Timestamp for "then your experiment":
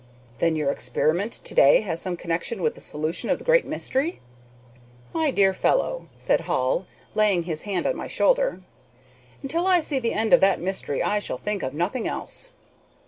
0.39-1.31